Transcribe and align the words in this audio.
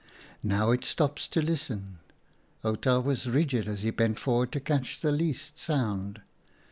"Now 0.41 0.71
it 0.71 0.83
stops 0.83 1.27
to 1.27 1.43
listen." 1.43 1.99
Outa 2.65 2.99
was 3.01 3.29
rigid 3.29 3.67
as 3.67 3.83
he 3.83 3.91
bent 3.91 4.17
forward 4.17 4.51
to 4.53 4.59
catch 4.59 4.99
the 5.01 5.11
least 5.11 5.59
sound. 5.59 6.23